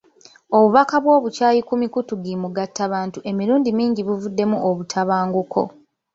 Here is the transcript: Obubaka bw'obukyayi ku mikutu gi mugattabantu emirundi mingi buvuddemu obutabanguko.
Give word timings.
Obubaka 0.55 0.95
bw'obukyayi 1.03 1.61
ku 1.67 1.73
mikutu 1.81 2.13
gi 2.23 2.33
mugattabantu 2.41 3.19
emirundi 3.31 3.69
mingi 3.77 4.01
buvuddemu 4.07 4.57
obutabanguko. 4.69 5.61